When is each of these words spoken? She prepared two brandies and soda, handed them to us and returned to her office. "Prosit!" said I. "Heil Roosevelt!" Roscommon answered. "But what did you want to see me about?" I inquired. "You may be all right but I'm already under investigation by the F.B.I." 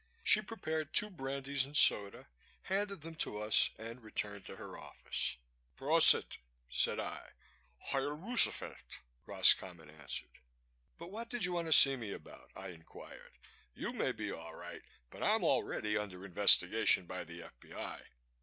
She 0.23 0.41
prepared 0.41 0.95
two 0.95 1.11
brandies 1.11 1.63
and 1.63 1.77
soda, 1.77 2.27
handed 2.63 3.01
them 3.01 3.13
to 3.17 3.39
us 3.39 3.69
and 3.77 4.01
returned 4.01 4.47
to 4.47 4.55
her 4.55 4.75
office. 4.75 5.37
"Prosit!" 5.77 6.37
said 6.71 6.99
I. 6.99 7.21
"Heil 7.91 8.13
Roosevelt!" 8.17 9.01
Roscommon 9.27 9.91
answered. 9.91 10.39
"But 10.97 11.11
what 11.11 11.29
did 11.29 11.45
you 11.45 11.53
want 11.53 11.67
to 11.67 11.71
see 11.71 11.97
me 11.97 12.11
about?" 12.13 12.49
I 12.55 12.69
inquired. 12.69 13.33
"You 13.75 13.93
may 13.93 14.11
be 14.11 14.31
all 14.31 14.55
right 14.55 14.81
but 15.11 15.21
I'm 15.21 15.43
already 15.43 15.95
under 15.95 16.25
investigation 16.25 17.05
by 17.05 17.23
the 17.23 17.43
F.B.I." 17.43 18.01